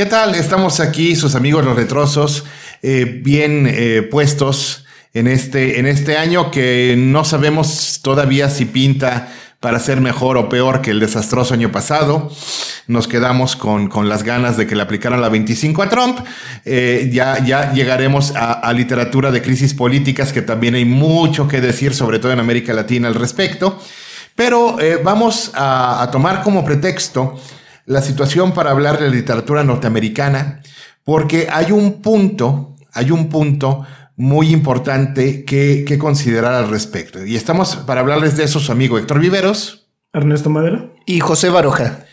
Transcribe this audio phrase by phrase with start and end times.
[0.00, 0.34] ¿Qué tal?
[0.34, 2.44] Estamos aquí, sus amigos los retrosos,
[2.80, 9.30] eh, bien eh, puestos en este, en este año que no sabemos todavía si pinta
[9.60, 12.32] para ser mejor o peor que el desastroso año pasado.
[12.86, 16.18] Nos quedamos con, con las ganas de que le aplicaran la 25 a Trump.
[16.64, 21.92] Eh, ya, ya llegaremos a, literatura de crisis políticas, que también hay mucho que decir,
[21.94, 23.78] sobre todo en América Latina al respecto.
[24.34, 27.38] Pero vamos a, a tomar como pretexto
[27.86, 30.62] la situación para hablar de literatura norteamericana,
[31.04, 33.84] porque hay un punto, hay un punto
[34.16, 37.24] muy importante que, considerar al respecto.
[37.24, 39.88] Y estamos para hablarles de eso su amigo Héctor Viveros.
[40.12, 40.90] Ernesto Madera.
[41.06, 42.04] Y José Baroja.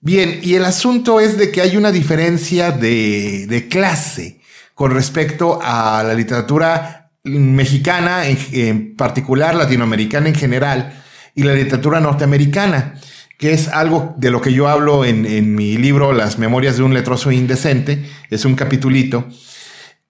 [0.00, 4.40] Bien, y el asunto es de que hay una diferencia de, de clase
[4.74, 11.02] con respecto a la literatura mexicana, en, en particular latinoamericana en general,
[11.34, 12.94] y la literatura norteamericana
[13.38, 16.94] que es algo de lo que yo hablo en, mi libro Las Memorias de un
[16.94, 19.28] Letroso Indecente, es un capitulito,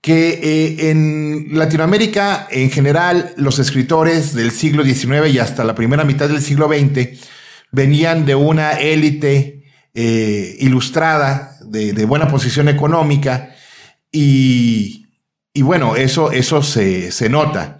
[0.01, 6.05] que eh, en Latinoamérica en general los escritores del siglo XIX y hasta la primera
[6.05, 7.19] mitad del siglo XX
[7.73, 9.65] venían de una élite
[9.95, 13.57] eh, ilustrada, de, buena posición económica,
[14.13, 15.07] y,
[15.53, 17.79] y bueno, eso, eso se, se nota.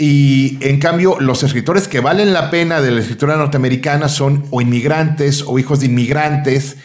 [0.00, 4.62] Y en cambio, los escritores que valen la pena de la escritura norteamericana son o
[4.62, 6.78] inmigrantes o hijos de inmigrantes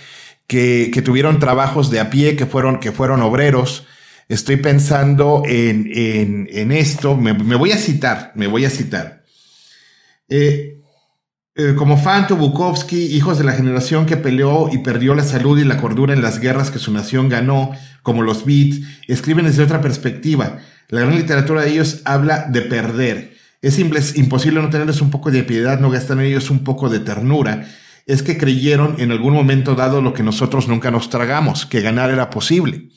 [0.47, 3.86] que, tuvieron trabajos de a pie, que fueron, que fueron obreros.
[4.27, 9.23] Estoy pensando en, esto, me, voy a citar, me voy a citar.
[10.27, 10.75] Eh,
[11.56, 15.64] eh, como Fanto, Bukowski, hijos de la generación que peleó y perdió la salud y
[15.64, 17.72] la cordura en las guerras que su nación ganó,
[18.03, 23.36] como los Beats, escriben desde otra perspectiva la gran literatura de ellos habla de perder.
[23.61, 27.00] Es imposible no tenerles un poco de piedad, no gastar en ellos un poco de
[27.00, 27.67] ternura.
[28.06, 32.11] Es que creyeron en algún momento dado lo que nosotros nunca nos tragamos, que ganar
[32.11, 32.89] era posible.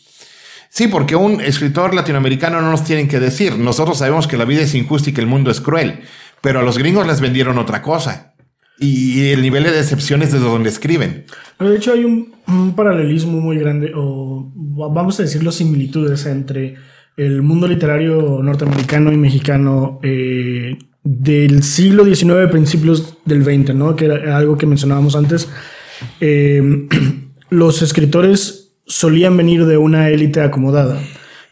[0.68, 3.56] Sí, porque un escritor latinoamericano no nos tienen que decir.
[3.56, 6.00] Nosotros sabemos que la vida es injusta y que el mundo es cruel,
[6.42, 8.34] pero a los gringos les vendieron otra cosa.
[8.80, 11.24] Y el nivel de decepción es desde donde escriben.
[11.58, 16.76] De hecho, hay un, un paralelismo muy grande, o vamos a decirlo, similitudes entre
[17.16, 23.96] el mundo literario norteamericano y mexicano eh, del siglo XIX, principios del XX, ¿no?
[23.96, 25.48] que era algo que mencionábamos antes.
[26.20, 26.86] Eh,
[27.50, 31.00] los escritores solían venir de una élite acomodada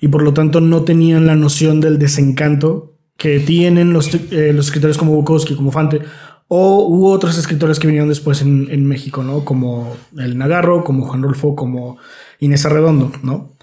[0.01, 4.67] y por lo tanto no tenían la noción del desencanto que tienen los, eh, los
[4.67, 6.03] escritores como Bukowski, como Fante,
[6.49, 9.45] o hubo otros escritores que vinieron después en, en, México, ¿no?
[9.45, 11.99] Como el Nagarro, como Juan Rolfo, como
[12.39, 13.57] Inés Arredondo, ¿no?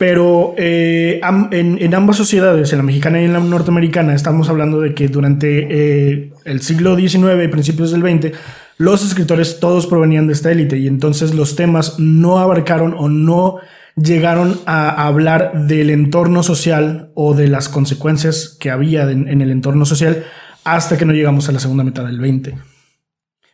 [0.00, 4.94] Pero eh, en, ambas sociedades, en la mexicana y en la norteamericana, estamos hablando de
[4.94, 8.34] que durante eh, el siglo XIX y principios del XX,
[8.78, 13.58] los escritores todos provenían de esta élite y entonces los temas no abarcaron o no
[13.94, 19.50] llegaron a hablar del entorno social o de las consecuencias que había en, en el
[19.50, 20.24] entorno social
[20.64, 22.54] hasta que no llegamos a la segunda mitad del XX.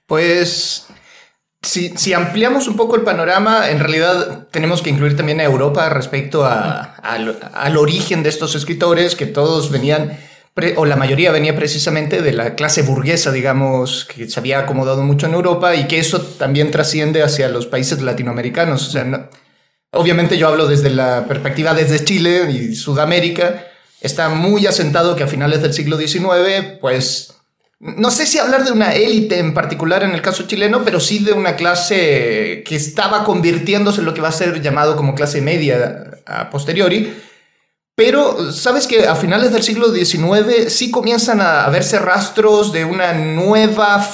[0.07, 0.87] Pues
[1.67, 6.47] si, ampliamos un poco el panorama, en realidad tenemos que incluir también a Europa respecto
[6.47, 10.19] al, origen de estos escritores, que todos venían,
[10.77, 15.27] o la mayoría venía precisamente de la clase burguesa, digamos, que se había acomodado mucho
[15.27, 18.89] en Europa y que eso también trasciende hacia los países latinoamericanos.
[18.89, 19.29] O sea,
[19.91, 23.66] obviamente yo hablo desde la perspectiva desde Chile y Sudamérica.
[24.01, 27.35] Está muy asentado que a finales del siglo XIX, pues
[27.79, 31.19] no sé si hablar de una élite en particular en el caso chileno, pero sí
[31.19, 35.43] de una clase que estaba convirtiéndose en lo que va a ser llamado como clase
[35.43, 37.15] media a posteriori.
[37.95, 43.13] Pero sabes que a finales del siglo XIX sí comienzan a verse rastros de una
[43.15, 44.07] nueva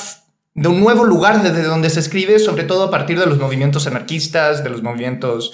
[0.55, 3.87] de un nuevo lugar desde donde se escribe, sobre todo a partir de los movimientos
[3.87, 5.53] anarquistas, de los movimientos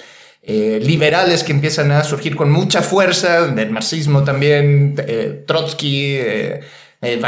[0.51, 6.61] eh, liberales que empiezan a surgir con mucha fuerza, del marxismo también, eh, Trotsky, eh,
[7.03, 7.21] eh,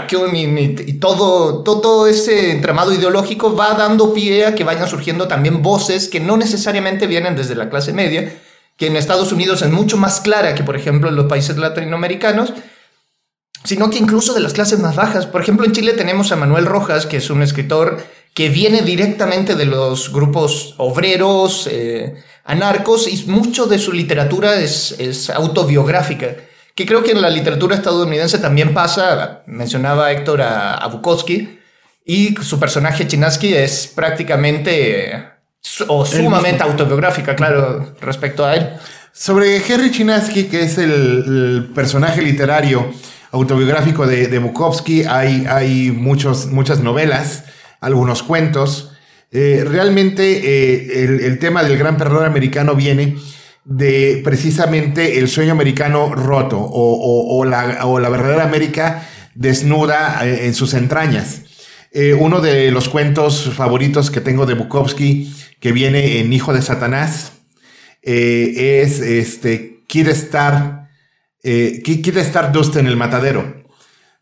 [0.87, 6.07] y, todo, todo ese entramado ideológico va dando pie a que vayan surgiendo también voces
[6.07, 8.33] que no necesariamente vienen desde la clase media,
[8.75, 12.53] que en Estados Unidos es mucho más clara que, por ejemplo, en los países latinoamericanos,
[13.63, 15.27] sino que incluso de las clases más bajas.
[15.27, 18.03] Por ejemplo, en Chile tenemos a Manuel Rojas, que es un escritor
[18.33, 21.69] que viene directamente de los grupos obreros,
[22.43, 26.35] anarcos, y mucho de su literatura es, es autobiográfica
[26.75, 31.59] que creo que en la literatura estadounidense también pasa, mencionaba Héctor a, Bukowski,
[32.05, 35.29] y su personaje Chinaski es prácticamente
[35.87, 38.69] o sumamente autobiográfica, claro, respecto a él.
[39.11, 42.91] Sobre Henry Chinaski, que es el, personaje literario
[43.31, 47.43] autobiográfico de, Bukowski, hay, hay muchos, muchas novelas,
[47.79, 48.90] algunos cuentos.
[49.33, 53.15] Eh, realmente eh, el, tema del gran perdedor americano viene
[53.63, 60.53] de precisamente el sueño americano roto o, la, o la, verdadera América desnuda eh, en
[60.53, 61.43] sus entrañas.
[62.19, 67.31] uno de los cuentos favoritos que tengo de Bukowski, que viene en Hijo de Satanás,
[68.01, 70.89] es este Kid Star,
[71.43, 73.63] Star Dust en el matadero,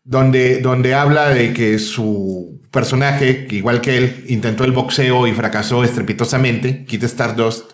[0.04, 5.32] donde, donde habla de que su personaje, que igual que él, intentó el boxeo y
[5.32, 7.72] fracasó estrepitosamente, Kit Stardust,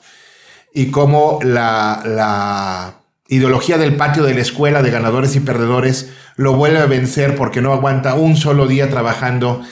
[0.73, 6.55] y cómo la, la ideología del patio de la escuela de ganadores y perdedores lo
[6.55, 9.63] vuelve a vencer porque no aguanta un solo día trabajando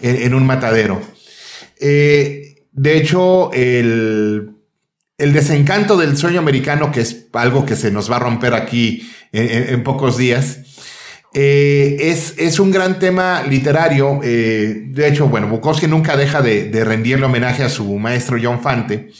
[0.00, 1.00] en, un matadero.
[1.80, 4.50] Eh, de hecho, el,
[5.18, 9.08] el, desencanto del sueño americano, que es algo que se nos va a romper aquí
[9.32, 10.63] en pocos días,
[11.34, 14.20] eh, es, es, un gran tema literario.
[14.22, 18.62] Eh, de hecho, bueno, Bukowski nunca deja de, de, rendirle homenaje a su maestro John
[18.62, 19.10] Fante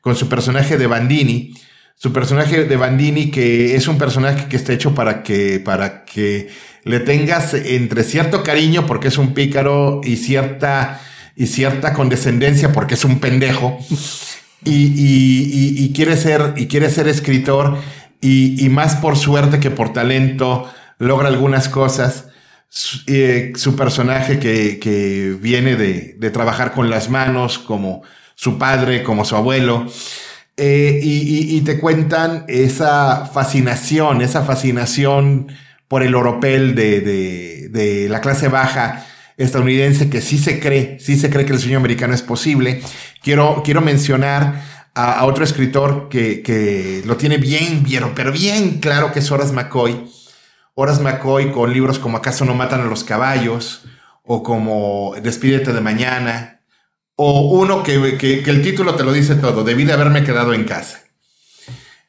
[0.00, 1.54] con su personaje de Bandini.
[1.94, 6.48] Su personaje de Bandini, que es un personaje que está hecho para que, para que
[6.84, 11.00] le tengas entre cierto cariño porque es un pícaro y cierta,
[11.36, 13.78] y cierta condescendencia porque es un pendejo.
[14.64, 17.78] Y, y, y, y quiere ser, y quiere ser escritor.
[18.20, 20.68] Y, más por suerte que por talento
[20.98, 22.26] logra algunas cosas.
[22.68, 28.02] Su, eh, personaje que, viene de, trabajar con las manos, como
[28.34, 29.86] su padre, como su abuelo,
[30.56, 35.48] eh, y, te cuentan esa fascinación, esa fascinación
[35.86, 39.06] por el oropel de, la clase baja
[39.38, 42.82] estadounidense que sí se cree, sí se cree que el sueño americano es posible.
[43.22, 44.62] Quiero, quiero mencionar
[44.94, 47.84] a, otro escritor que, que, lo tiene bien,
[48.14, 50.17] pero bien claro, que es Horace McCoy
[50.80, 53.84] Horas McCoy con libros como ¿Acaso no matan a los caballos?
[54.22, 56.60] o como Despídete de mañana,
[57.16, 61.00] o uno que, el título te lo dice todo, Debí de haberme quedado en casa.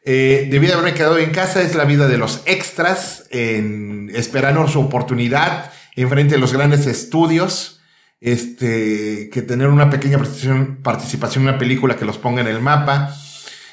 [0.05, 4.67] Eh, debí de haberme quedado en casa es la vida de los extras, en, esperando
[4.67, 7.81] su oportunidad en frente de los grandes estudios,
[8.21, 12.61] este, que tener una pequeña participación, participación en una película que los ponga en el
[12.61, 13.15] mapa.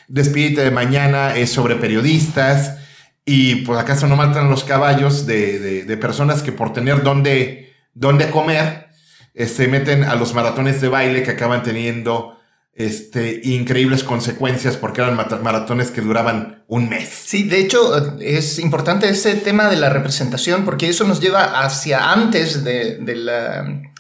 [0.08, 2.86] Despídete de mañana es sobre periodistas.
[3.28, 8.31] Y pues acaso no matan los caballos de, de, personas que por tener dónde, dónde
[8.31, 8.87] comer,
[9.34, 12.38] este, meten a los maratones de baile que acaban teniendo
[12.73, 17.08] este, increíbles consecuencias porque eran maratones que duraban un mes.
[17.08, 22.12] Sí, de hecho es importante ese tema de la representación porque eso nos lleva hacia
[22.12, 23.90] antes de, de,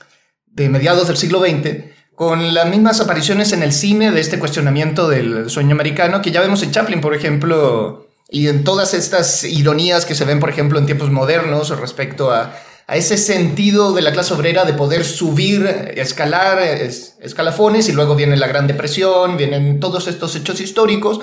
[0.46, 5.08] de mediados del siglo XX con las mismas apariciones en el cine de este cuestionamiento
[5.08, 10.04] del sueño americano que ya vemos en Chaplin, por ejemplo, y en todas estas ironías
[10.04, 12.54] que se ven, por ejemplo, en tiempos modernos respecto a,
[12.88, 18.46] ese sentido de la clase obrera de poder subir, escalar escalafones y luego viene la
[18.46, 21.18] Gran Depresión, vienen todos estos hechos históricos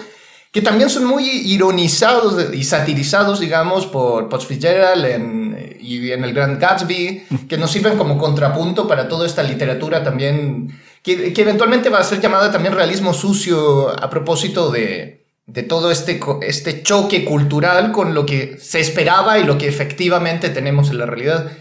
[0.52, 6.60] que también son muy ironizados y satirizados, digamos, por Potts Fitzgerald y en el Grand
[6.60, 12.00] Gatsby, que nos sirven como contrapunto para toda esta literatura también, que, que eventualmente va
[12.00, 17.92] a ser llamada también realismo sucio a propósito de, de todo este, este choque cultural
[17.92, 21.52] con lo que se esperaba y lo que efectivamente tenemos en la realidad.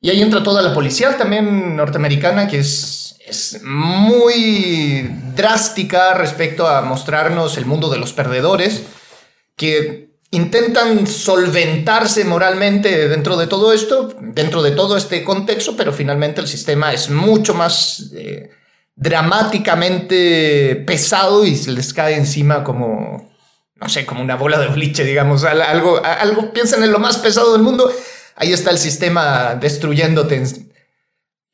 [0.00, 6.82] Y ahí entra toda la policía también norteamericana, que es, es muy drástica respecto a
[6.82, 8.84] mostrarnos el mundo de los perdedores,
[9.56, 16.40] que intentan solventarse moralmente dentro de todo esto, dentro de todo este contexto, pero finalmente
[16.40, 18.50] el sistema es mucho más eh,
[18.94, 23.29] dramáticamente pesado y se les cae encima como,
[23.80, 27.52] no sé, como una bola de boliche, digamos, algo, algo, piensan en lo más pesado
[27.54, 27.90] del mundo,
[28.36, 30.42] ahí está el sistema destruyéndote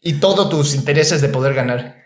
[0.03, 1.97] y todos tus intereses de poder ganar.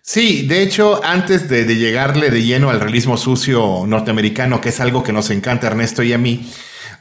[0.00, 5.02] Sí, de hecho, antes de, llegarle de lleno al realismo sucio norteamericano, que es algo
[5.02, 6.52] que nos encanta Ernesto y a mí,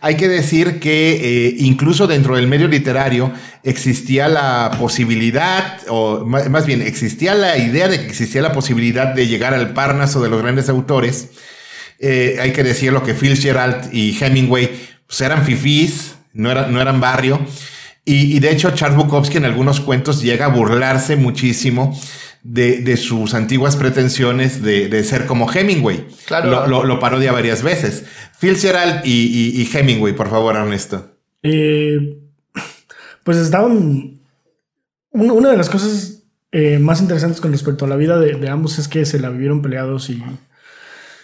[0.01, 3.31] hay que decir que eh, incluso dentro del medio literario
[3.63, 9.27] existía la posibilidad, o más bien existía la idea de que existía la posibilidad de
[9.27, 11.29] llegar al Parnaso de los grandes autores,
[12.01, 14.71] eh, hay que decirlo que Fitzgerald y Hemingway
[15.05, 17.39] pues, eran fifís, no, no eran barrio.
[18.03, 21.97] Y, de hecho, Charles Bukowski en algunos cuentos llega a burlarse muchísimo
[22.41, 26.07] de, sus antiguas pretensiones de, ser como Hemingway.
[26.25, 26.67] Claro.
[26.67, 28.03] Lo, lo, parodia varias veces.
[28.39, 31.15] Fitzgerald y, Hemingway, por favor, Ernesto.
[31.43, 32.17] Eh,
[33.23, 34.19] pues estaban.
[35.11, 38.79] Una de las cosas eh, más interesantes con respecto a la vida de, de, ambos
[38.79, 40.23] es que se la vivieron peleados y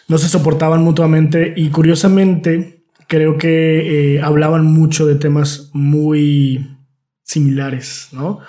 [0.07, 6.77] no se soportaban mutuamente y curiosamente creo que eh, hablaban mucho de temas muy
[7.23, 8.39] similares, ¿no?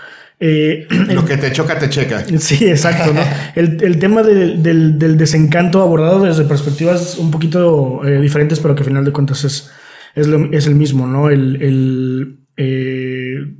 [0.40, 2.24] Eh, Lo que te choca, te checa.
[2.38, 3.12] Sí, exacto.
[3.12, 3.20] ¿no?
[3.56, 8.74] el, el, tema de, del, del, desencanto abordado desde perspectivas un poquito eh, diferentes, pero
[8.74, 9.70] que al final de cuentas es,
[10.14, 11.28] es, lo, es el mismo, ¿no?
[11.28, 12.38] El, el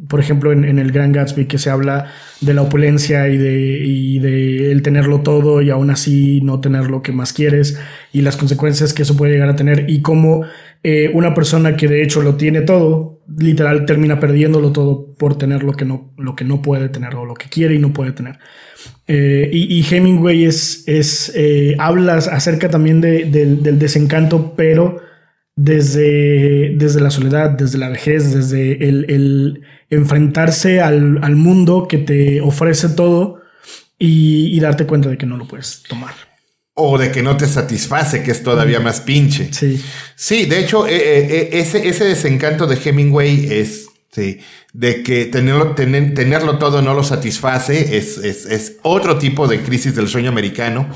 [0.09, 4.71] por ejemplo, en, en, el Gran Gatsby, que se habla de la opulencia y de,
[4.71, 7.79] el tenerlo todo y aún así no tener lo que más quieres
[8.13, 10.45] y las consecuencias que eso puede llegar a tener y cómo
[10.83, 15.65] eh, una persona que de hecho lo tiene todo, literal termina perdiéndolo todo por tener
[15.65, 18.13] lo que no, lo que no puede tener o lo que quiere y no puede
[18.13, 18.39] tener.
[19.09, 25.08] Eh, y, Hemingway es, eh, habla acerca también de, de, del desencanto, pero
[25.61, 31.99] desde, desde la soledad, desde la vejez, desde el, el enfrentarse al, al, mundo que
[31.99, 33.41] te ofrece todo
[33.99, 36.15] y, y, darte cuenta de que no lo puedes tomar.
[36.75, 39.53] O de que no te satisface, que es todavía más pinche.
[39.53, 39.83] Sí.
[40.15, 44.39] Sí, de hecho, eh, eh, ese, ese desencanto de Hemingway es sí,
[44.73, 49.61] de que tenerlo, tener, tenerlo todo no lo satisface, es, es, es otro tipo de
[49.61, 50.89] crisis del sueño americano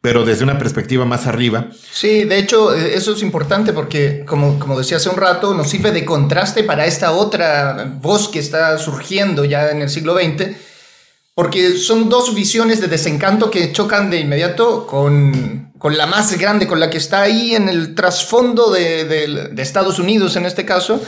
[0.00, 1.68] pero desde una perspectiva más arriba.
[1.92, 5.90] Sí, de hecho, eso es importante porque, como, como decía hace un rato, nos sirve
[5.90, 10.56] de contraste para esta otra voz que está surgiendo ya en el siglo XX,
[11.34, 16.66] porque son dos visiones de desencanto que chocan de inmediato con, con la más grande,
[16.66, 20.64] con la que está ahí en el trasfondo de, de, de Estados Unidos en este
[20.64, 21.02] caso,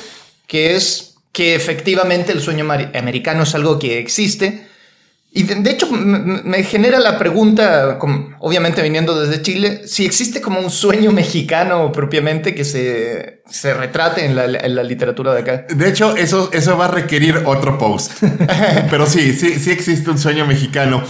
[0.46, 4.68] que es que efectivamente el sueño americano es algo que existe,
[5.32, 10.04] y de, de hecho me, me, genera la pregunta, como, obviamente viniendo desde Chile, si
[10.04, 15.32] existe como un sueño mexicano propiamente que se, se retrate en la, en la, literatura
[15.32, 15.66] de acá.
[15.68, 18.12] De hecho, eso, eso va a requerir otro post.
[18.90, 21.02] Pero sí, sí, sí existe un sueño mexicano.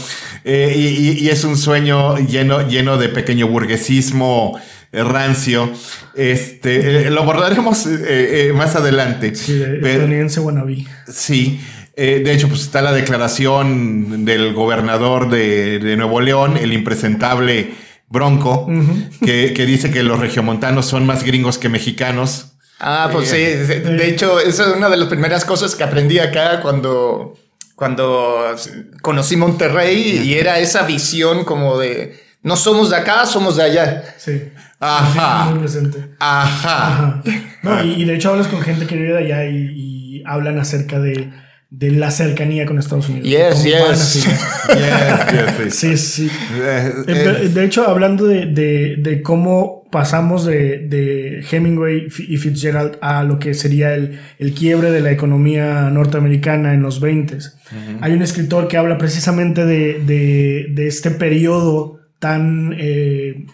[0.44, 4.58] Eh, y, y, es un sueño lleno, lleno de pequeño burguesismo
[4.92, 5.70] rancio.
[6.14, 9.34] Este, eh, lo abordaremos eh, eh, más adelante.
[9.34, 10.86] Sí, de estadounidense wannabe.
[11.08, 11.60] Sí.
[11.97, 17.75] Eh, de hecho, pues está la declaración del gobernador de, de Nuevo León, el impresentable
[18.09, 19.18] Bronco, uh -huh.
[19.25, 22.52] que, que, dice que los regiomontanos son más gringos que mexicanos.
[22.80, 23.90] Ah, pues eh, sí.
[23.90, 27.37] De, hecho, esa es una de las primeras cosas que aprendí acá cuando,
[27.76, 28.56] cuando
[29.02, 34.04] conocí Monterrey y era esa visión como de no somos de acá, somos de allá.
[34.16, 34.42] Sí.
[34.80, 35.50] Ajá.
[35.50, 36.09] Muy presente.
[36.18, 36.87] Ajá.
[36.87, 37.23] Ajá.
[37.62, 40.59] No, y, y, de hecho hablas con gente que vive de allá y, y hablan
[40.59, 41.30] acerca de
[41.70, 43.28] de la cercanía con Estados Unidos.
[43.28, 44.24] Yes, yes.
[44.68, 45.74] yes, yes.
[45.74, 46.30] Sí, sí.
[46.58, 53.22] Eh, de hecho, hablando de, de, de cómo pasamos de, de, Hemingway y Fitzgerald a
[53.24, 57.98] lo que sería el, el quiebre de la economía norteamericana en los 20 uh -huh.
[58.00, 63.46] hay un escritor que habla precisamente de, de este periodo tan eh,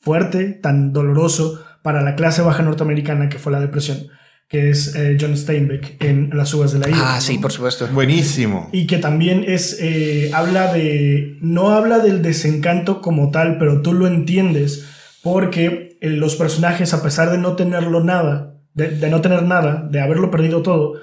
[0.00, 4.08] fuerte, tan doloroso para la clase baja norteamericana que fue la depresión
[4.52, 7.14] que es eh, John Steinbeck en Las uvas de la ira.
[7.14, 7.88] Ah, sí, por supuesto.
[7.88, 8.68] Buenísimo.
[8.70, 13.94] Y que también es, eh, habla de, no habla del desencanto como tal, pero tú
[13.94, 14.84] lo entiendes
[15.22, 19.88] porque eh, los personajes, a pesar de no tenerlo nada, de, de, no tener nada,
[19.90, 20.96] de haberlo perdido todo,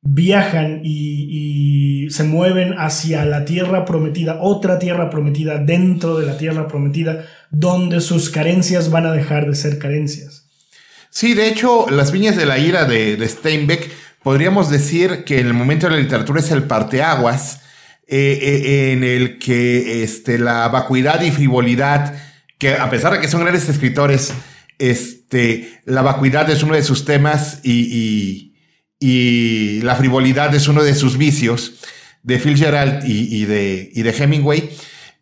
[0.00, 6.36] viajan y, y se mueven hacia la tierra prometida, otra tierra prometida dentro de la
[6.36, 10.37] tierra prometida, donde sus carencias van a dejar de ser carencias.
[11.10, 13.90] Sí, de hecho, Las Viñas de la Ira de, Steinbeck,
[14.22, 17.62] podríamos decir que en el momento de la literatura es el parteaguas,
[18.06, 22.14] eh, eh, en el que este, la vacuidad y frivolidad,
[22.58, 24.32] que a pesar de que son grandes escritores,
[24.78, 28.54] este, la vacuidad es uno de sus temas y,
[29.00, 31.80] y, y la frivolidad es uno de sus vicios,
[32.22, 34.70] de Fitzgerald y, y, de, y de Hemingway,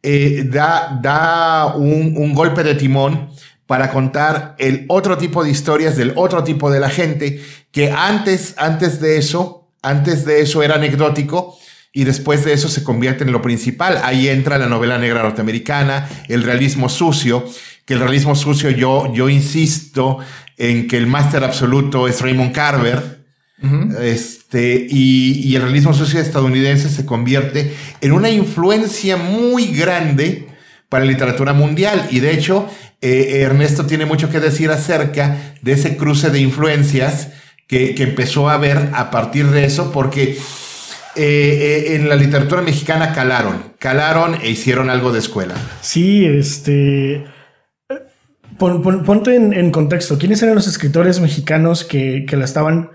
[0.03, 3.31] eh, da, da un, un golpe de timón
[3.67, 7.43] para contar el otro tipo de historias del otro tipo de la gente
[7.73, 11.59] que antes, antes de eso, antes de eso era anecdótico
[11.93, 14.01] y después de eso se convierte en lo principal.
[14.05, 17.45] Ahí entra la novela negra norteamericana, el realismo sucio,
[17.85, 20.19] que el realismo sucio yo, yo insisto
[20.57, 23.25] en que el máster absoluto es Raymond Carver.
[23.63, 24.01] Uh -huh.
[24.01, 30.47] Este, y, y el realismo sucio estadounidense se convierte en una influencia muy grande
[30.89, 32.09] para literatura mundial.
[32.11, 32.69] Y de hecho,
[33.01, 37.33] eh, Ernesto tiene mucho que decir acerca de ese cruce de influencias
[37.67, 40.39] que, que empezó a haber a partir de eso, porque
[41.17, 45.55] eh, eh, en la literatura mexicana calaron, calaron e hicieron algo de escuela.
[45.81, 47.25] Sí, este...
[48.59, 52.91] Pon, pon, ponte en, en, contexto, ¿quiénes eran los escritores mexicanos que, que la estaban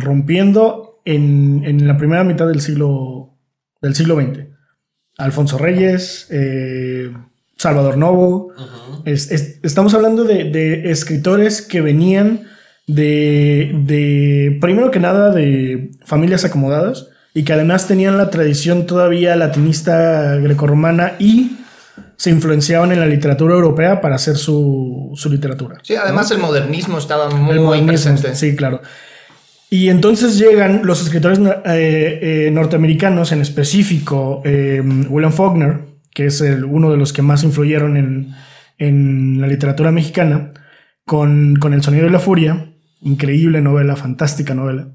[0.00, 3.38] rompiendo en, en, la primera mitad del siglo,
[3.80, 4.51] del siglo XX?
[5.18, 7.12] Alfonso Reyes, eh,
[7.56, 8.48] Salvador Novo.
[8.56, 9.02] Uh -huh.
[9.04, 12.48] es, es, estamos hablando de, de, escritores que venían
[12.86, 19.36] de, de, primero que nada, de familias acomodadas y que además tenían la tradición todavía
[19.36, 21.56] latinista grecorromana y
[22.16, 25.78] se influenciaban en la literatura europea para hacer su, literatura.
[25.82, 28.34] Sí, además el modernismo estaba muy, presente.
[28.36, 28.80] Sí, claro.
[29.72, 36.42] Y entonces llegan los escritores eh, eh, norteamericanos, en específico eh, William Faulkner, que es
[36.42, 40.50] uno de los que más influyeron en, la literatura mexicana,
[41.06, 44.88] con, con, El sonido de la furia, increíble novela, fantástica novela.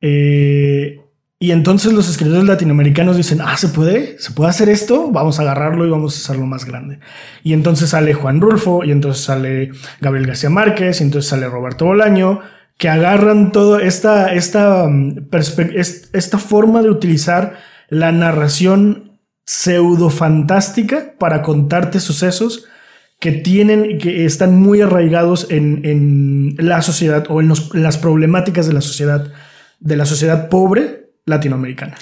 [0.00, 4.18] y entonces los escritores latinoamericanos dicen, ah, ¿se puede?
[4.18, 5.10] ¿Se puede hacer esto?
[5.12, 7.00] Vamos a agarrarlo y vamos a hacerlo más grande.
[7.42, 11.84] Y entonces sale Juan Rulfo, y entonces sale Gabriel García Márquez, y entonces sale Roberto
[11.84, 12.40] Bolaño,
[12.78, 15.28] que agarran toda esta, esta, mm,
[16.12, 17.58] esta forma de utilizar
[17.90, 22.66] la narración pseudo fantástica para contarte sucesos
[23.20, 28.80] que tienen que están muy arraigados en, la sociedad o en, las problemáticas de la
[28.80, 29.32] sociedad
[29.80, 31.96] de la sociedad pobre latinoamericana.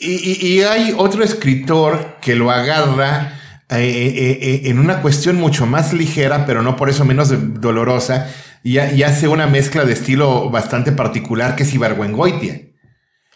[0.00, 3.34] Y, hay otro escritor que lo agarra
[3.70, 8.30] eh, eh, eh, en una cuestión mucho más ligera, pero no por eso menos dolorosa,
[8.62, 12.62] y, hace una mezcla de estilo bastante particular que es Ibargüengoitia.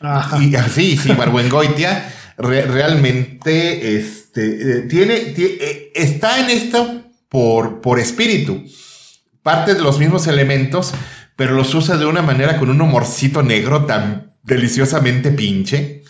[0.00, 0.42] Ajá.
[0.42, 8.64] Y así, sí, Ibargüengoitia realmente este, eh, tiene, eh, está en esto por, por espíritu.
[9.42, 10.92] Parte de los mismos elementos,
[11.36, 16.02] pero los usa de una manera con un humorcito negro tan deliciosamente pinche.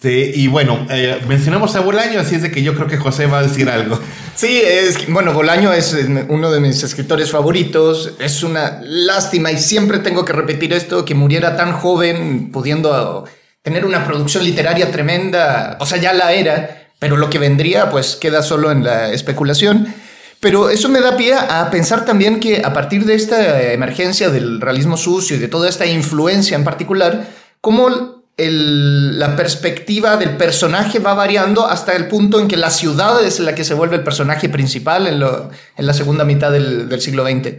[0.00, 3.26] Este, y bueno, eh, mencionamos a Bolaño, así es de que yo creo que José
[3.26, 3.98] va a decir algo.
[4.36, 5.96] Sí, es, bueno, Bolaño es
[6.28, 8.12] uno de mis escritores favoritos.
[8.20, 13.24] Es una lástima y siempre tengo que repetir esto, que muriera tan joven, pudiendo
[13.62, 15.76] tener una producción literaria tremenda.
[15.80, 19.92] O sea, ya la era, pero lo que vendría pues queda solo en la especulación.
[20.38, 24.60] Pero eso me da pie a pensar también que a partir de esta emergencia del
[24.60, 27.26] realismo sucio y de toda esta influencia en particular,
[27.60, 33.40] cómo la perspectiva del personaje va variando hasta el punto en que la ciudad es
[33.40, 37.54] la que se vuelve el personaje principal en, la segunda mitad del, siglo XX.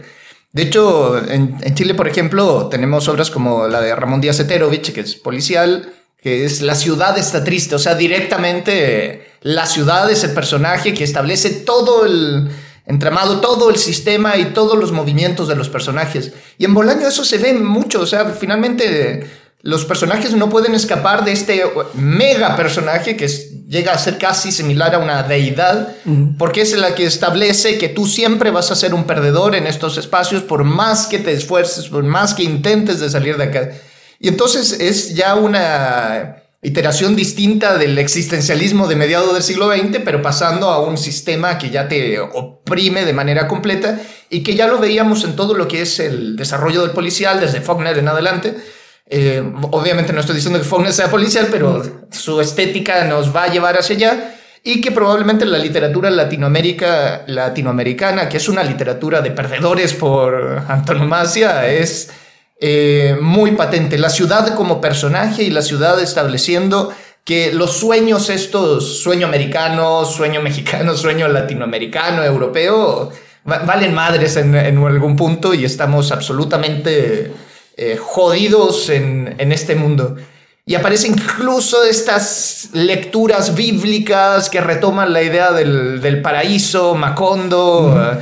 [0.52, 5.02] De hecho, en, Chile, por ejemplo, tenemos obras como la de Ramón Díaz Eterovich, que
[5.02, 10.32] es policial, que es La ciudad está triste, o sea, directamente la ciudad es el
[10.32, 12.50] personaje que establece todo el
[12.86, 16.32] entramado, todo el sistema y todos los movimientos de los personajes.
[16.58, 19.26] Y en Bolaño eso se ve mucho, o sea, finalmente
[19.62, 21.62] los personajes no pueden escapar de este
[21.94, 23.28] mega personaje que
[23.68, 25.94] llega a ser casi similar a una deidad,
[26.38, 29.98] porque es la que establece que tú siempre vas a ser un perdedor en estos
[29.98, 33.70] espacios por más que te esfuerces, por más que intentes de salir de acá.
[34.18, 40.22] Y entonces es ya una iteración distinta del existencialismo de mediados del siglo XX, pero
[40.22, 44.78] pasando a un sistema que ya te oprime de manera completa y que ya lo
[44.78, 48.56] veíamos en todo lo que es el desarrollo del policial desde Faulkner en adelante
[49.12, 49.42] eh,
[49.72, 53.76] obviamente no estoy diciendo que Faulkner sea policial, pero su estética nos va a llevar
[53.76, 59.94] hacia allá y que probablemente la literatura Latinoamérica, latinoamericana, que es una literatura de perdedores
[59.94, 62.10] por antonomasia, es
[62.60, 63.98] eh, muy patente.
[63.98, 66.92] La ciudad como personaje y la ciudad estableciendo
[67.24, 73.10] que los sueños estos, sueño americano, sueño mexicano, sueño latinoamericano, europeo,
[73.44, 77.32] valen madres en, en algún punto y estamos absolutamente
[77.82, 80.14] eh, jodidos en, este mundo.
[80.66, 88.18] Y aparecen incluso estas lecturas bíblicas que retoman la idea del, paraíso, Macondo,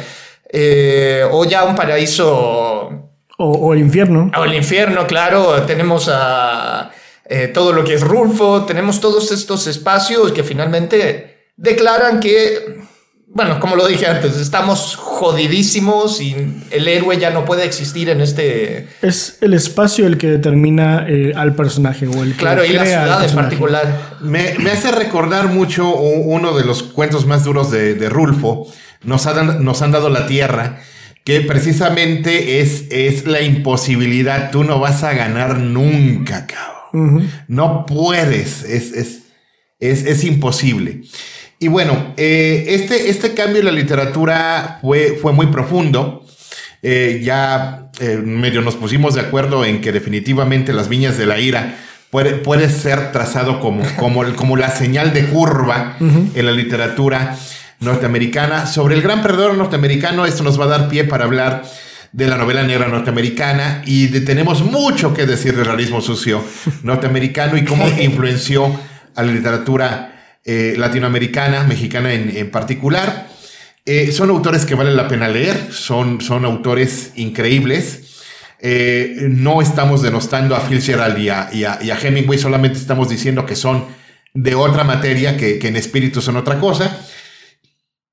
[0.49, 3.11] eh, o ya un paraíso...
[3.37, 4.31] O, el infierno.
[4.39, 5.63] O el infierno, claro.
[5.63, 6.93] Tenemos a
[7.29, 12.79] eh, todo lo que es Rulfo, tenemos todos estos espacios que finalmente declaran que
[13.31, 16.35] bueno, como lo dije antes, estamos jodidísimos y
[16.71, 18.89] el héroe ya no puede existir en este...
[19.03, 23.25] Es el espacio el que determina eh, al personaje o el Claro, y la ciudad
[23.25, 24.17] en particular.
[24.21, 28.67] Me, hace recordar mucho uno de los cuentos más duros de, Rulfo,
[29.03, 29.27] nos,
[29.61, 30.81] nos han dado la tierra,
[31.23, 37.31] que precisamente es, es la imposibilidad, tú no vas a ganar nunca, cabrón.
[37.47, 39.19] No puedes, es, es,
[39.79, 41.03] es, es imposible.
[41.61, 46.25] Y bueno, eh, este, este cambio en la literatura fue, fue muy profundo.
[46.83, 51.41] Eh, ya eh, medio nos pusimos de acuerdo en que definitivamente las viñas de la
[51.41, 51.77] ira
[52.11, 57.37] puede, puede ser trazado como, como, como la señal de curva en la literatura
[57.81, 58.67] norteamericana.
[58.67, 61.65] Sobre el gran perdedor norteamericano, esto nos va a dar pie para hablar
[62.13, 66.43] de la novela negra norteamericana y tenemos mucho que decir del realismo sucio
[66.85, 68.73] norteamericano y cómo influenció
[69.17, 70.18] a la literatura
[70.51, 73.29] eh, latinoamericana, mexicana en, particular.
[73.85, 78.23] Eh, son autores que vale la pena leer, son, son autores increíbles.
[78.59, 83.89] Eh, no estamos denostando a Fitzgerald y y, a, Hemingway, solamente estamos diciendo que son
[84.33, 86.99] de otra materia, que, en espíritu son otra cosa.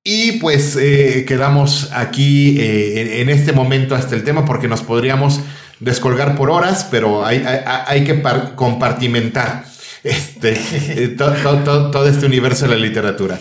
[0.04, 5.40] Y pues quedamos aquí en, este momento hasta el tema porque nos podríamos
[5.80, 7.42] descolgar por horas, pero hay,
[7.86, 8.22] hay, que
[8.56, 9.64] compartimentar
[10.06, 13.38] este, todo, este universo de la literatura.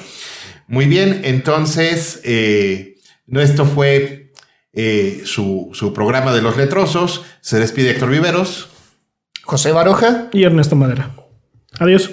[0.67, 4.25] Muy bien, entonces, esto fue
[4.73, 7.23] eh, su, su, programa de los letrosos.
[7.39, 8.67] Se despide Héctor Viveros.
[9.43, 10.28] José Baroja.
[10.34, 11.15] Y Ernesto Madera.
[11.80, 12.12] Adiós.